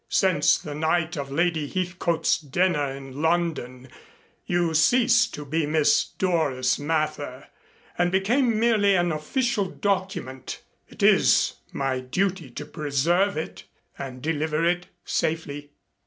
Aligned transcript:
Since 0.09 0.57
the 0.57 0.73
night 0.73 1.15
of 1.15 1.29
Lady 1.31 1.67
Heathcote's 1.67 2.39
dinner 2.39 2.87
in 2.89 3.21
London 3.21 3.87
you 4.47 4.73
ceased 4.73 5.31
to 5.35 5.45
be 5.45 5.67
Miss 5.67 6.05
Doris 6.17 6.79
Mather 6.79 7.49
and 7.99 8.11
became 8.11 8.57
merely 8.59 8.95
an 8.95 9.11
official 9.11 9.67
document. 9.67 10.63
It 10.87 11.03
is 11.03 11.53
my 11.71 11.99
duty 11.99 12.49
to 12.49 12.65
preserve 12.65 13.37
it 13.37 13.65
and 13.95 14.23
deliver 14.23 14.65
it 14.65 14.87
safely." 15.05 15.69